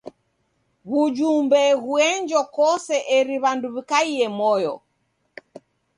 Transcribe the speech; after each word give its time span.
W'ujumbe 0.89 1.61
ghuenjo 1.83 2.41
kose 2.55 2.95
eri 3.17 3.35
w'andu 3.43 3.67
w'ikaie 3.73 4.25
moyo. 4.39 4.73